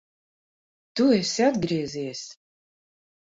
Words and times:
Tu 0.95 1.05
esi 1.19 1.43
atgriezies! 1.49 2.23